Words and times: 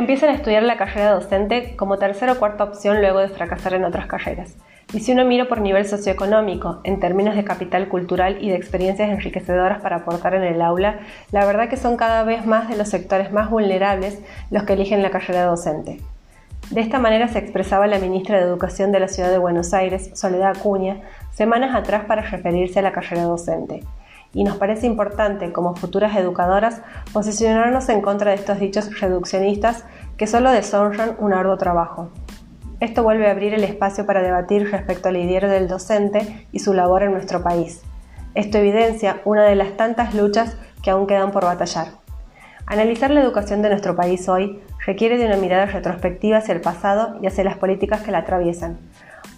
empiezan 0.00 0.30
a 0.30 0.34
estudiar 0.34 0.62
la 0.62 0.76
carrera 0.76 1.12
docente 1.12 1.76
como 1.76 1.98
tercera 1.98 2.32
o 2.32 2.38
cuarta 2.38 2.64
opción 2.64 3.00
luego 3.00 3.20
de 3.20 3.28
fracasar 3.28 3.74
en 3.74 3.84
otras 3.84 4.06
carreras. 4.06 4.56
Y 4.92 5.00
si 5.00 5.12
uno 5.12 5.24
mira 5.24 5.46
por 5.46 5.60
nivel 5.60 5.86
socioeconómico, 5.86 6.80
en 6.82 6.98
términos 6.98 7.36
de 7.36 7.44
capital 7.44 7.86
cultural 7.86 8.38
y 8.40 8.48
de 8.48 8.56
experiencias 8.56 9.10
enriquecedoras 9.10 9.80
para 9.80 9.96
aportar 9.96 10.34
en 10.34 10.42
el 10.42 10.60
aula, 10.62 11.00
la 11.30 11.44
verdad 11.44 11.68
que 11.68 11.76
son 11.76 11.96
cada 11.96 12.24
vez 12.24 12.44
más 12.44 12.68
de 12.68 12.76
los 12.76 12.88
sectores 12.88 13.30
más 13.30 13.50
vulnerables 13.50 14.20
los 14.50 14.64
que 14.64 14.72
eligen 14.72 15.02
la 15.02 15.10
carrera 15.10 15.44
docente. 15.44 16.00
De 16.70 16.80
esta 16.80 16.98
manera 16.98 17.28
se 17.28 17.38
expresaba 17.38 17.86
la 17.86 17.98
ministra 17.98 18.38
de 18.38 18.44
Educación 18.44 18.92
de 18.92 19.00
la 19.00 19.08
Ciudad 19.08 19.30
de 19.30 19.38
Buenos 19.38 19.74
Aires, 19.74 20.10
Soledad 20.14 20.56
Acuña, 20.56 21.02
semanas 21.30 21.74
atrás 21.74 22.04
para 22.06 22.22
referirse 22.22 22.78
a 22.78 22.82
la 22.82 22.92
carrera 22.92 23.24
docente 23.24 23.82
y 24.32 24.44
nos 24.44 24.56
parece 24.56 24.86
importante, 24.86 25.52
como 25.52 25.74
futuras 25.74 26.16
educadoras, 26.16 26.82
posicionarnos 27.12 27.88
en 27.88 28.00
contra 28.00 28.30
de 28.30 28.36
estos 28.36 28.60
dichos 28.60 29.00
reduccionistas 29.00 29.84
que 30.16 30.26
solo 30.26 30.50
deshonran 30.50 31.16
un 31.18 31.32
arduo 31.32 31.56
trabajo. 31.56 32.10
Esto 32.80 33.02
vuelve 33.02 33.26
a 33.26 33.32
abrir 33.32 33.52
el 33.54 33.64
espacio 33.64 34.06
para 34.06 34.22
debatir 34.22 34.70
respecto 34.70 35.08
al 35.08 35.14
liderazgo 35.14 35.54
del 35.54 35.68
docente 35.68 36.46
y 36.52 36.60
su 36.60 36.72
labor 36.72 37.02
en 37.02 37.12
nuestro 37.12 37.42
país. 37.42 37.82
Esto 38.34 38.58
evidencia 38.58 39.20
una 39.24 39.44
de 39.44 39.56
las 39.56 39.76
tantas 39.76 40.14
luchas 40.14 40.56
que 40.82 40.90
aún 40.90 41.06
quedan 41.06 41.32
por 41.32 41.44
batallar. 41.44 41.88
Analizar 42.66 43.10
la 43.10 43.20
educación 43.20 43.62
de 43.62 43.68
nuestro 43.68 43.96
país 43.96 44.28
hoy 44.28 44.62
requiere 44.86 45.18
de 45.18 45.26
una 45.26 45.36
mirada 45.36 45.66
retrospectiva 45.66 46.38
hacia 46.38 46.54
el 46.54 46.60
pasado 46.60 47.18
y 47.20 47.26
hacia 47.26 47.42
las 47.42 47.58
políticas 47.58 48.02
que 48.02 48.12
la 48.12 48.18
atraviesan, 48.18 48.78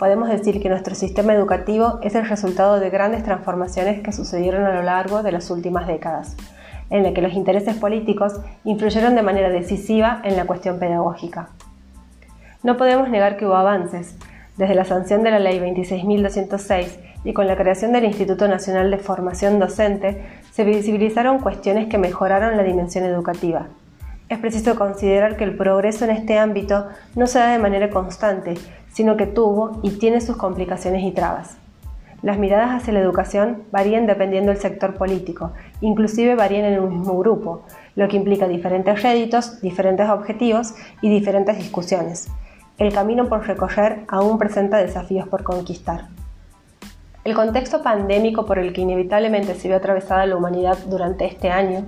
podemos 0.02 0.28
decir 0.28 0.60
que 0.60 0.68
nuestro 0.68 0.96
sistema 0.96 1.32
educativo 1.32 2.00
es 2.02 2.16
el 2.16 2.28
resultado 2.28 2.80
de 2.80 2.90
grandes 2.90 3.22
transformaciones 3.22 4.02
que 4.02 4.10
sucedieron 4.10 4.64
a 4.64 4.74
lo 4.74 4.82
largo 4.82 5.22
de 5.22 5.30
las 5.30 5.48
últimas 5.48 5.86
décadas, 5.86 6.36
en 6.90 7.04
la 7.04 7.14
que 7.14 7.22
los 7.22 7.34
intereses 7.34 7.76
políticos 7.76 8.40
influyeron 8.64 9.14
de 9.14 9.22
manera 9.22 9.48
decisiva 9.48 10.20
en 10.24 10.36
la 10.36 10.44
cuestión 10.44 10.80
pedagógica. 10.80 11.50
No 12.64 12.76
podemos 12.76 13.10
negar 13.10 13.36
que 13.36 13.46
hubo 13.46 13.54
avances, 13.54 14.16
desde 14.56 14.74
la 14.74 14.84
sanción 14.84 15.22
de 15.22 15.30
la 15.30 15.38
Ley 15.38 15.60
26.206 15.60 16.96
y 17.22 17.32
con 17.32 17.46
la 17.46 17.54
creación 17.54 17.92
del 17.92 18.06
Instituto 18.06 18.48
Nacional 18.48 18.90
de 18.90 18.98
Formación 18.98 19.60
Docente, 19.60 20.20
se 20.50 20.64
visibilizaron 20.64 21.38
cuestiones 21.38 21.86
que 21.86 21.98
mejoraron 21.98 22.56
la 22.56 22.64
dimensión 22.64 23.04
educativa, 23.04 23.68
es 24.32 24.38
preciso 24.38 24.76
considerar 24.76 25.36
que 25.36 25.44
el 25.44 25.58
progreso 25.58 26.06
en 26.06 26.10
este 26.10 26.38
ámbito 26.38 26.88
no 27.14 27.26
se 27.26 27.38
da 27.38 27.52
de 27.52 27.58
manera 27.58 27.90
constante, 27.90 28.54
sino 28.92 29.16
que 29.16 29.26
tuvo 29.26 29.80
y 29.82 29.90
tiene 29.90 30.20
sus 30.20 30.36
complicaciones 30.36 31.02
y 31.02 31.12
trabas. 31.12 31.56
Las 32.22 32.38
miradas 32.38 32.70
hacia 32.70 32.92
la 32.92 33.00
educación 33.00 33.64
varían 33.72 34.06
dependiendo 34.06 34.52
del 34.52 34.60
sector 34.60 34.94
político, 34.94 35.52
inclusive 35.80 36.36
varían 36.36 36.66
en 36.66 36.80
un 36.80 36.90
mismo 36.90 37.18
grupo, 37.18 37.62
lo 37.96 38.06
que 38.06 38.16
implica 38.16 38.46
diferentes 38.46 39.02
réditos, 39.02 39.60
diferentes 39.60 40.08
objetivos 40.08 40.74
y 41.00 41.10
diferentes 41.10 41.56
discusiones. 41.56 42.28
El 42.78 42.92
camino 42.92 43.28
por 43.28 43.46
recorrer 43.46 44.04
aún 44.06 44.38
presenta 44.38 44.76
desafíos 44.76 45.26
por 45.26 45.42
conquistar. 45.42 46.08
El 47.24 47.34
contexto 47.34 47.82
pandémico 47.82 48.46
por 48.46 48.58
el 48.58 48.72
que 48.72 48.80
inevitablemente 48.80 49.54
se 49.54 49.68
vio 49.68 49.76
atravesada 49.76 50.26
la 50.26 50.36
humanidad 50.36 50.78
durante 50.86 51.24
este 51.24 51.50
año 51.50 51.84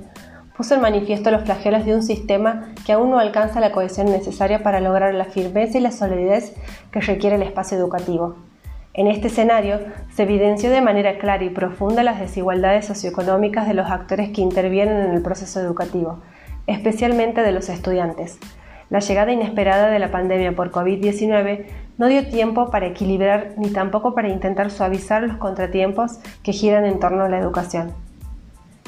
puso 0.56 0.74
en 0.74 0.80
manifiesto 0.80 1.30
los 1.30 1.42
flagelos 1.42 1.84
de 1.84 1.94
un 1.94 2.02
sistema 2.02 2.72
que 2.86 2.92
aún 2.92 3.10
no 3.10 3.18
alcanza 3.18 3.60
la 3.60 3.72
cohesión 3.72 4.06
necesaria 4.06 4.62
para 4.62 4.80
lograr 4.80 5.14
la 5.14 5.24
firmeza 5.24 5.78
y 5.78 5.80
la 5.80 5.90
solidez 5.90 6.54
que 6.92 7.00
requiere 7.00 7.36
el 7.36 7.42
espacio 7.42 7.76
educativo. 7.76 8.36
En 8.96 9.08
este 9.08 9.26
escenario 9.26 9.80
se 10.14 10.22
evidenció 10.22 10.70
de 10.70 10.80
manera 10.80 11.18
clara 11.18 11.42
y 11.42 11.50
profunda 11.50 12.04
las 12.04 12.20
desigualdades 12.20 12.86
socioeconómicas 12.86 13.66
de 13.66 13.74
los 13.74 13.90
actores 13.90 14.30
que 14.30 14.40
intervienen 14.40 14.98
en 14.98 15.10
el 15.14 15.22
proceso 15.22 15.60
educativo, 15.60 16.20
especialmente 16.68 17.42
de 17.42 17.50
los 17.50 17.68
estudiantes. 17.68 18.38
La 18.90 19.00
llegada 19.00 19.32
inesperada 19.32 19.90
de 19.90 19.98
la 19.98 20.12
pandemia 20.12 20.54
por 20.54 20.70
COVID-19 20.70 21.64
no 21.98 22.06
dio 22.06 22.28
tiempo 22.28 22.70
para 22.70 22.86
equilibrar 22.86 23.54
ni 23.56 23.70
tampoco 23.70 24.14
para 24.14 24.28
intentar 24.28 24.70
suavizar 24.70 25.24
los 25.24 25.38
contratiempos 25.38 26.20
que 26.44 26.52
giran 26.52 26.84
en 26.84 27.00
torno 27.00 27.24
a 27.24 27.28
la 27.28 27.38
educación. 27.38 27.92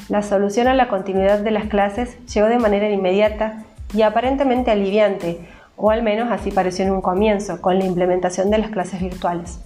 La 0.09 0.21
solución 0.21 0.67
a 0.67 0.73
la 0.73 0.87
continuidad 0.87 1.39
de 1.39 1.51
las 1.51 1.65
clases 1.65 2.17
llegó 2.27 2.47
de 2.47 2.59
manera 2.59 2.89
inmediata 2.89 3.63
y 3.93 4.03
aparentemente 4.03 4.71
aliviante, 4.71 5.39
o 5.75 5.91
al 5.91 6.01
menos 6.01 6.31
así 6.31 6.49
pareció 6.49 6.85
en 6.85 6.91
un 6.91 7.01
comienzo, 7.01 7.61
con 7.61 7.77
la 7.77 7.85
implementación 7.85 8.49
de 8.49 8.57
las 8.57 8.69
clases 8.69 9.01
virtuales. 9.01 9.59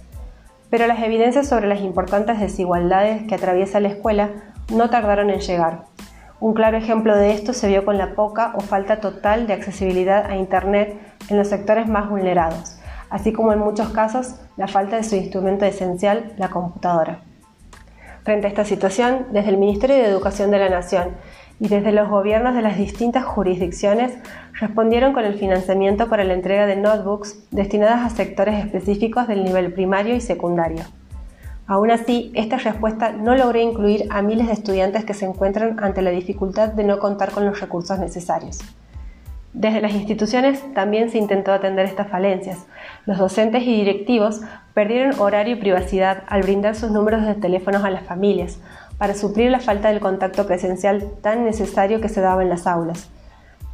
Pero 0.68 0.88
las 0.88 1.00
evidencias 1.00 1.48
sobre 1.48 1.68
las 1.68 1.80
importantes 1.80 2.40
desigualdades 2.40 3.22
que 3.28 3.36
atraviesa 3.36 3.78
la 3.78 3.88
escuela 3.88 4.30
no 4.72 4.90
tardaron 4.90 5.30
en 5.30 5.38
llegar. 5.38 5.84
Un 6.40 6.54
claro 6.54 6.76
ejemplo 6.76 7.16
de 7.16 7.34
esto 7.34 7.52
se 7.52 7.68
vio 7.68 7.84
con 7.84 7.96
la 7.96 8.16
poca 8.16 8.52
o 8.56 8.60
falta 8.62 8.98
total 8.98 9.46
de 9.46 9.52
accesibilidad 9.52 10.26
a 10.26 10.34
Internet 10.34 10.98
en 11.28 11.38
los 11.38 11.46
sectores 11.46 11.86
más 11.86 12.10
vulnerados, 12.10 12.80
así 13.10 13.32
como 13.32 13.52
en 13.52 13.60
muchos 13.60 13.90
casos 13.90 14.40
la 14.56 14.66
falta 14.66 14.96
de 14.96 15.04
su 15.04 15.14
instrumento 15.14 15.64
esencial, 15.66 16.32
la 16.36 16.48
computadora. 16.48 17.20
Frente 18.24 18.46
a 18.46 18.50
esta 18.50 18.64
situación, 18.64 19.26
desde 19.32 19.50
el 19.50 19.56
Ministerio 19.56 19.96
de 19.96 20.06
Educación 20.06 20.52
de 20.52 20.60
la 20.60 20.68
Nación 20.68 21.16
y 21.58 21.66
desde 21.66 21.90
los 21.90 22.08
gobiernos 22.08 22.54
de 22.54 22.62
las 22.62 22.76
distintas 22.76 23.24
jurisdicciones 23.24 24.16
respondieron 24.60 25.12
con 25.12 25.24
el 25.24 25.34
financiamiento 25.34 26.08
para 26.08 26.22
la 26.22 26.34
entrega 26.34 26.66
de 26.66 26.76
notebooks 26.76 27.44
destinadas 27.50 28.00
a 28.00 28.14
sectores 28.14 28.64
específicos 28.64 29.26
del 29.26 29.42
nivel 29.42 29.72
primario 29.72 30.14
y 30.14 30.20
secundario. 30.20 30.84
Aún 31.66 31.90
así, 31.90 32.30
esta 32.34 32.58
respuesta 32.58 33.10
no 33.10 33.34
logró 33.34 33.60
incluir 33.60 34.06
a 34.10 34.22
miles 34.22 34.46
de 34.46 34.52
estudiantes 34.52 35.04
que 35.04 35.14
se 35.14 35.24
encuentran 35.24 35.82
ante 35.82 36.02
la 36.02 36.10
dificultad 36.10 36.68
de 36.68 36.84
no 36.84 37.00
contar 37.00 37.32
con 37.32 37.44
los 37.44 37.60
recursos 37.60 37.98
necesarios. 37.98 38.60
Desde 39.52 39.80
las 39.80 39.92
instituciones 39.92 40.62
también 40.74 41.10
se 41.10 41.18
intentó 41.18 41.52
atender 41.52 41.84
estas 41.84 42.08
falencias. 42.08 42.66
Los 43.04 43.18
docentes 43.18 43.62
y 43.64 43.76
directivos 43.76 44.40
perdieron 44.74 45.18
horario 45.20 45.56
y 45.56 45.60
privacidad 45.60 46.24
al 46.28 46.42
brindar 46.42 46.74
sus 46.74 46.90
números 46.90 47.26
de 47.26 47.34
teléfonos 47.34 47.84
a 47.84 47.90
las 47.90 48.04
familias, 48.04 48.58
para 48.98 49.14
suplir 49.14 49.50
la 49.50 49.60
falta 49.60 49.88
del 49.88 50.00
contacto 50.00 50.46
presencial 50.46 51.12
tan 51.22 51.44
necesario 51.44 52.00
que 52.00 52.08
se 52.08 52.20
daba 52.20 52.42
en 52.42 52.48
las 52.48 52.66
aulas. 52.66 53.10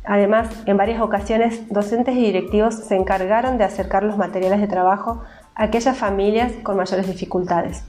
Además, 0.05 0.49
en 0.65 0.77
varias 0.77 1.03
ocasiones, 1.03 1.69
docentes 1.69 2.17
y 2.17 2.23
directivos 2.23 2.75
se 2.75 2.97
encargaron 2.97 3.59
de 3.59 3.65
acercar 3.65 4.03
los 4.03 4.17
materiales 4.17 4.61
de 4.61 4.67
trabajo 4.67 5.23
a 5.55 5.65
aquellas 5.65 5.99
familias 5.99 6.53
con 6.63 6.77
mayores 6.77 7.07
dificultades. 7.07 7.85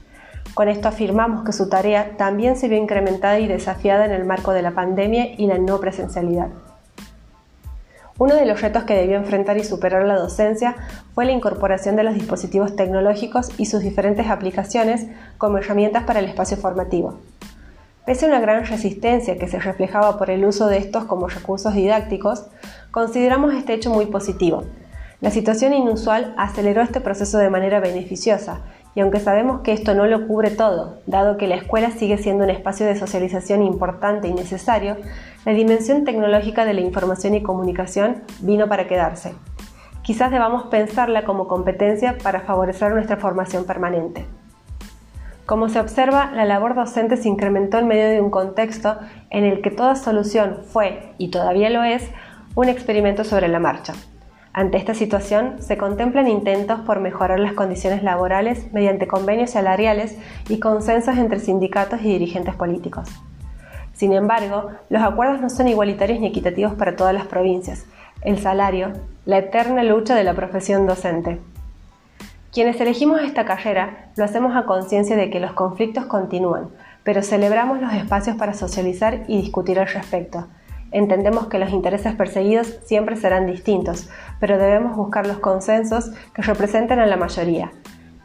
Con 0.54 0.68
esto 0.68 0.88
afirmamos 0.88 1.44
que 1.44 1.52
su 1.52 1.68
tarea 1.68 2.16
también 2.16 2.56
se 2.56 2.68
vio 2.68 2.76
incrementada 2.76 3.38
y 3.38 3.46
desafiada 3.46 4.04
en 4.04 4.12
el 4.12 4.24
marco 4.24 4.52
de 4.52 4.62
la 4.62 4.72
pandemia 4.72 5.34
y 5.38 5.46
la 5.46 5.58
no 5.58 5.80
presencialidad. 5.80 6.48
Uno 8.20 8.34
de 8.34 8.44
los 8.44 8.60
retos 8.60 8.84
que 8.84 8.92
debió 8.92 9.16
enfrentar 9.16 9.56
y 9.56 9.64
superar 9.64 10.04
la 10.04 10.18
docencia 10.18 10.76
fue 11.14 11.24
la 11.24 11.32
incorporación 11.32 11.96
de 11.96 12.02
los 12.02 12.12
dispositivos 12.12 12.76
tecnológicos 12.76 13.48
y 13.56 13.64
sus 13.64 13.80
diferentes 13.80 14.28
aplicaciones 14.28 15.06
como 15.38 15.56
herramientas 15.56 16.04
para 16.04 16.18
el 16.18 16.26
espacio 16.26 16.58
formativo. 16.58 17.14
Pese 18.04 18.26
a 18.26 18.28
una 18.28 18.38
gran 18.38 18.66
resistencia 18.66 19.38
que 19.38 19.48
se 19.48 19.58
reflejaba 19.58 20.18
por 20.18 20.28
el 20.28 20.44
uso 20.44 20.66
de 20.66 20.76
estos 20.76 21.06
como 21.06 21.28
recursos 21.28 21.72
didácticos, 21.72 22.44
consideramos 22.90 23.54
este 23.54 23.72
hecho 23.72 23.88
muy 23.88 24.04
positivo. 24.04 24.64
La 25.22 25.30
situación 25.30 25.72
inusual 25.72 26.34
aceleró 26.36 26.82
este 26.82 27.00
proceso 27.00 27.38
de 27.38 27.48
manera 27.48 27.80
beneficiosa 27.80 28.60
y 28.94 29.00
aunque 29.00 29.20
sabemos 29.20 29.60
que 29.60 29.72
esto 29.72 29.94
no 29.94 30.06
lo 30.06 30.26
cubre 30.26 30.50
todo, 30.50 30.98
dado 31.06 31.36
que 31.36 31.46
la 31.46 31.54
escuela 31.54 31.90
sigue 31.90 32.18
siendo 32.18 32.44
un 32.44 32.50
espacio 32.50 32.86
de 32.86 32.96
socialización 32.96 33.62
importante 33.62 34.28
y 34.28 34.34
necesario, 34.34 34.96
la 35.44 35.52
dimensión 35.52 36.04
tecnológica 36.04 36.64
de 36.64 36.74
la 36.74 36.80
información 36.80 37.34
y 37.34 37.42
comunicación 37.42 38.22
vino 38.40 38.68
para 38.68 38.88
quedarse. 38.88 39.34
Quizás 40.02 40.30
debamos 40.30 40.64
pensarla 40.64 41.24
como 41.24 41.46
competencia 41.46 42.18
para 42.18 42.40
favorecer 42.40 42.92
nuestra 42.92 43.16
formación 43.16 43.64
permanente. 43.64 44.26
Como 45.46 45.68
se 45.68 45.80
observa, 45.80 46.30
la 46.32 46.44
labor 46.44 46.74
docente 46.74 47.16
se 47.16 47.28
incrementó 47.28 47.78
en 47.78 47.88
medio 47.88 48.08
de 48.08 48.20
un 48.20 48.30
contexto 48.30 48.98
en 49.30 49.44
el 49.44 49.62
que 49.62 49.70
toda 49.70 49.96
solución 49.96 50.58
fue, 50.64 51.12
y 51.18 51.30
todavía 51.30 51.70
lo 51.70 51.82
es, 51.82 52.08
un 52.54 52.68
experimento 52.68 53.24
sobre 53.24 53.48
la 53.48 53.58
marcha. 53.58 53.94
Ante 54.52 54.78
esta 54.78 54.94
situación, 54.94 55.62
se 55.62 55.78
contemplan 55.78 56.26
intentos 56.26 56.80
por 56.80 57.00
mejorar 57.00 57.38
las 57.38 57.52
condiciones 57.52 58.02
laborales 58.02 58.72
mediante 58.72 59.06
convenios 59.06 59.50
salariales 59.50 60.18
y 60.48 60.58
consensos 60.58 61.16
entre 61.18 61.38
sindicatos 61.38 62.00
y 62.00 62.08
dirigentes 62.08 62.56
políticos. 62.56 63.08
Sin 63.92 64.12
embargo, 64.12 64.70
los 64.88 65.02
acuerdos 65.02 65.40
no 65.40 65.50
son 65.50 65.68
igualitarios 65.68 66.18
ni 66.20 66.26
equitativos 66.26 66.74
para 66.74 66.96
todas 66.96 67.14
las 67.14 67.26
provincias. 67.26 67.86
El 68.22 68.38
salario, 68.38 68.92
la 69.24 69.38
eterna 69.38 69.84
lucha 69.84 70.16
de 70.16 70.24
la 70.24 70.34
profesión 70.34 70.86
docente. 70.86 71.38
Quienes 72.52 72.80
elegimos 72.80 73.20
esta 73.20 73.44
carrera 73.44 74.10
lo 74.16 74.24
hacemos 74.24 74.56
a 74.56 74.64
conciencia 74.64 75.16
de 75.16 75.30
que 75.30 75.38
los 75.38 75.52
conflictos 75.52 76.06
continúan, 76.06 76.70
pero 77.04 77.22
celebramos 77.22 77.80
los 77.80 77.92
espacios 77.92 78.36
para 78.36 78.54
socializar 78.54 79.22
y 79.28 79.40
discutir 79.40 79.78
al 79.78 79.86
respecto, 79.86 80.48
Entendemos 80.92 81.46
que 81.46 81.58
los 81.58 81.70
intereses 81.70 82.14
perseguidos 82.14 82.78
siempre 82.84 83.16
serán 83.16 83.46
distintos, 83.46 84.08
pero 84.40 84.58
debemos 84.58 84.96
buscar 84.96 85.26
los 85.26 85.38
consensos 85.38 86.10
que 86.34 86.42
representen 86.42 86.98
a 86.98 87.06
la 87.06 87.16
mayoría. 87.16 87.70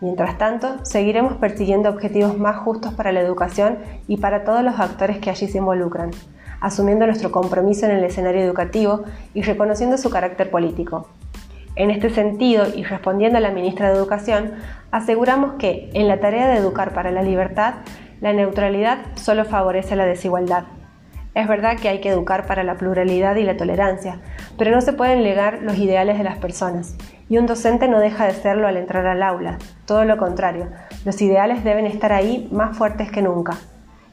Mientras 0.01 0.37
tanto, 0.37 0.83
seguiremos 0.83 1.33
persiguiendo 1.33 1.89
objetivos 1.89 2.37
más 2.37 2.57
justos 2.57 2.93
para 2.93 3.11
la 3.11 3.21
educación 3.21 3.77
y 4.07 4.17
para 4.17 4.43
todos 4.43 4.63
los 4.63 4.79
actores 4.79 5.19
que 5.19 5.29
allí 5.29 5.47
se 5.47 5.59
involucran. 5.59 6.11
asumiendo 6.61 7.05
nuestro 7.05 7.31
compromiso 7.31 7.85
en 7.85 7.91
el 7.91 8.03
escenario 8.03 8.41
educativo 8.41 9.03
y 9.35 9.43
reconociendo 9.43 9.97
su 9.97 10.09
carácter 10.09 10.49
político. 10.49 11.09
En 11.75 11.91
este 11.91 12.09
sentido, 12.09 12.65
y 12.73 12.83
respondiendo 12.83 13.37
a 13.37 13.41
la 13.41 13.51
ministra 13.51 13.89
de 13.89 13.97
Educación, 13.97 14.53
aseguramos 14.89 15.55
que 15.59 15.89
en 15.93 16.07
la 16.07 16.19
tarea 16.19 16.47
de 16.47 16.57
educar 16.57 16.93
para 16.93 17.11
la 17.11 17.21
libertad, 17.21 17.75
la 18.21 18.33
neutralidad 18.33 18.99
solo 19.15 19.45
favorece 19.45 19.95
la 19.95 20.05
desigualdad. 20.05 20.63
Es 21.35 21.49
verdad 21.49 21.77
que 21.77 21.89
hay 21.89 21.99
que 21.99 22.09
educar 22.09 22.47
para 22.47 22.63
la 22.63 22.75
pluralidad 22.75 23.35
y 23.35 23.43
la 23.43 23.57
tolerancia, 23.57 24.19
pero 24.57 24.71
no 24.71 24.79
se 24.79 24.93
pueden 24.93 25.21
negar 25.21 25.59
los 25.61 25.77
ideales 25.77 26.17
de 26.17 26.23
las 26.23 26.37
personas, 26.37 26.95
y 27.27 27.37
un 27.37 27.45
docente 27.45 27.89
no 27.89 27.99
deja 27.99 28.25
de 28.25 28.33
serlo 28.33 28.69
al 28.69 28.77
entrar 28.77 29.05
al 29.05 29.21
aula, 29.21 29.57
todo 29.85 30.05
lo 30.05 30.15
contrario, 30.15 30.69
los 31.03 31.21
ideales 31.21 31.65
deben 31.65 31.87
estar 31.87 32.13
ahí 32.13 32.47
más 32.53 32.77
fuertes 32.77 33.11
que 33.11 33.21
nunca. 33.21 33.57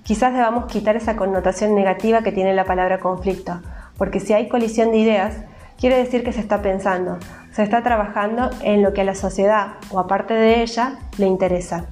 Quizás 0.02 0.34
debamos 0.34 0.66
quitar 0.66 0.96
esa 0.96 1.14
connotación 1.14 1.76
negativa 1.76 2.22
que 2.22 2.32
tiene 2.32 2.54
la 2.54 2.64
palabra 2.64 2.98
conflicto, 2.98 3.60
porque 3.96 4.18
si 4.18 4.32
hay 4.32 4.48
colisión 4.48 4.90
de 4.90 4.98
ideas, 4.98 5.36
quiere 5.78 5.98
decir 5.98 6.24
que 6.24 6.32
se 6.32 6.40
está 6.40 6.60
pensando, 6.60 7.18
se 7.52 7.62
está 7.62 7.84
trabajando 7.84 8.50
en 8.62 8.82
lo 8.82 8.92
que 8.92 9.02
a 9.02 9.04
la 9.04 9.14
sociedad 9.14 9.74
o 9.92 10.00
aparte 10.00 10.34
de 10.34 10.62
ella 10.62 10.98
le 11.18 11.26
interesa. 11.26 11.86